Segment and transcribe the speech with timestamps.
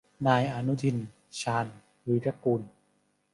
[0.27, 0.97] นายอนุทิน
[1.41, 1.67] ชาญ
[2.07, 2.61] วีรกูล